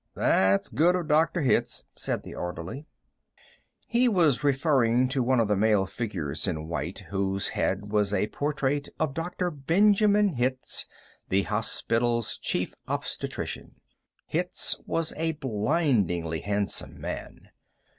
[0.15, 1.41] "That's good of Dr.
[1.41, 2.87] Hitz," said the orderly.
[3.85, 8.25] He was referring to one of the male figures in white, whose head was a
[8.29, 9.51] portrait of Dr.
[9.51, 10.87] Benjamin Hitz,
[11.29, 13.75] the hospital's Chief Obstetrician.
[14.25, 17.49] Hitz was a blindingly handsome man.